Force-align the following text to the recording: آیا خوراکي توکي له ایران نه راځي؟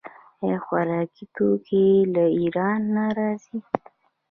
آیا 0.43 0.57
خوراکي 0.65 1.25
توکي 1.35 1.85
له 2.13 2.23
ایران 2.39 2.79
نه 2.95 3.05
راځي؟ 3.17 3.57